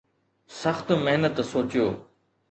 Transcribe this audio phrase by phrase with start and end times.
[0.59, 1.87] سخت محنت سوچيو